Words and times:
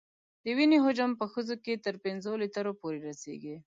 د 0.43 0.45
وینې 0.57 0.77
حجم 0.85 1.11
په 1.19 1.25
ښځو 1.33 1.55
کې 1.63 1.81
تر 1.85 1.95
پنځو 2.05 2.31
لیترو 2.41 2.73
پورې 2.81 2.99
رسېږي. 3.07 3.55